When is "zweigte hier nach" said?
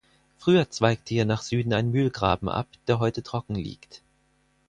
0.71-1.43